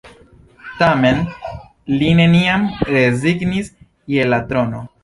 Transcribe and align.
Tamen 0.79 1.21
li 1.99 2.09
neniam 2.21 2.67
rezignis 2.97 3.73
je 4.17 4.31
la 4.35 4.43
trono. 4.53 4.89